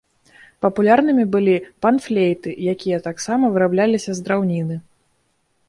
[0.65, 1.55] Папулярнымі былі
[1.85, 4.75] пан-флейты, якія таксама вырабляліся з драўніны.